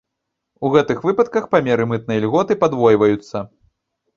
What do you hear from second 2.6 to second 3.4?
падвойваюцца.